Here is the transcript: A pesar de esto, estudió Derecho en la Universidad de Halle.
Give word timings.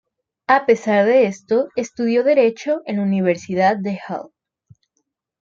A 0.47 0.65
pesar 0.65 1.05
de 1.05 1.25
esto, 1.27 1.69
estudió 1.75 2.23
Derecho 2.23 2.81
en 2.87 2.97
la 2.97 3.03
Universidad 3.03 3.77
de 3.77 3.99
Halle. 4.07 4.29